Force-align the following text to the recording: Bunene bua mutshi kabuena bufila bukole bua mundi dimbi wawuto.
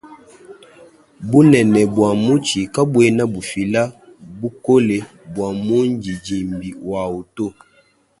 Bunene 1.29 1.81
bua 1.93 2.11
mutshi 2.25 2.59
kabuena 2.73 3.23
bufila 3.33 3.81
bukole 4.39 4.97
bua 5.31 5.49
mundi 5.65 6.11
dimbi 6.25 6.69
wawuto. 6.89 7.45